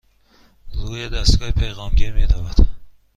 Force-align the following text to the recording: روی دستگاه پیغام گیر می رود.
روی 0.73 1.09
دستگاه 1.09 1.51
پیغام 1.51 1.89
گیر 1.95 2.13
می 2.13 2.25
رود. 2.27 2.67